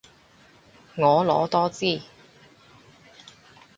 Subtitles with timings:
[0.95, 2.01] 婀娜多姿